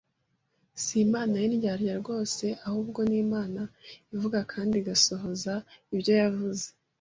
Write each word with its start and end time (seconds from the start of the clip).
si 0.83 0.95
Imana 1.05 1.33
y’indyarya 1.41 1.93
rwose 2.01 2.45
ahubwo 2.67 2.99
ni 3.09 3.17
Imana 3.25 3.61
ivuga 4.15 4.39
kandi 4.51 4.73
igasohoza 4.77 5.53
ibyo 5.95 6.13
yavuze. 6.23 6.65